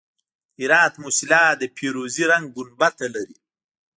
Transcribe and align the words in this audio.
د 0.55 0.57
هرات 0.63 0.93
موسیلا 1.03 1.43
د 1.57 1.63
فیروزي 1.75 2.23
رنګ 2.31 2.45
ګنبد 2.55 2.95
لري 3.15 3.37